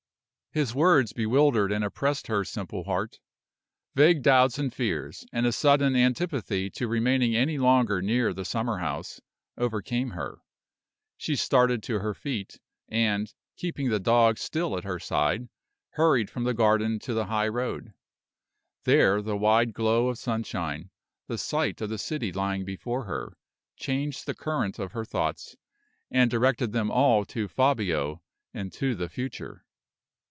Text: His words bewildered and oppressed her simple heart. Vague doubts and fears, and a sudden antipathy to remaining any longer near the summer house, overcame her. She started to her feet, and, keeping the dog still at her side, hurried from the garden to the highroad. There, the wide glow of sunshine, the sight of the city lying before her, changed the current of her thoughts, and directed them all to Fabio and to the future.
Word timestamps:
His 0.53 0.75
words 0.75 1.13
bewildered 1.13 1.71
and 1.71 1.81
oppressed 1.81 2.27
her 2.27 2.43
simple 2.43 2.83
heart. 2.83 3.21
Vague 3.95 4.21
doubts 4.21 4.59
and 4.59 4.73
fears, 4.73 5.25
and 5.31 5.45
a 5.45 5.51
sudden 5.53 5.95
antipathy 5.95 6.69
to 6.71 6.89
remaining 6.89 7.33
any 7.33 7.57
longer 7.57 8.01
near 8.01 8.33
the 8.33 8.43
summer 8.43 8.79
house, 8.79 9.21
overcame 9.57 10.09
her. 10.09 10.39
She 11.15 11.37
started 11.37 11.81
to 11.83 11.99
her 11.99 12.13
feet, 12.13 12.59
and, 12.89 13.33
keeping 13.55 13.87
the 13.89 13.97
dog 14.01 14.37
still 14.37 14.77
at 14.77 14.83
her 14.83 14.99
side, 14.99 15.47
hurried 15.91 16.29
from 16.29 16.43
the 16.43 16.53
garden 16.53 16.99
to 16.99 17.13
the 17.13 17.27
highroad. 17.27 17.93
There, 18.83 19.21
the 19.21 19.37
wide 19.37 19.71
glow 19.73 20.09
of 20.09 20.17
sunshine, 20.19 20.89
the 21.27 21.37
sight 21.37 21.79
of 21.79 21.87
the 21.89 21.97
city 21.97 22.33
lying 22.33 22.65
before 22.65 23.05
her, 23.05 23.37
changed 23.77 24.25
the 24.25 24.35
current 24.35 24.79
of 24.79 24.91
her 24.91 25.05
thoughts, 25.05 25.55
and 26.09 26.29
directed 26.29 26.73
them 26.73 26.91
all 26.91 27.23
to 27.27 27.47
Fabio 27.47 28.21
and 28.53 28.73
to 28.73 28.95
the 28.95 29.07
future. 29.07 29.63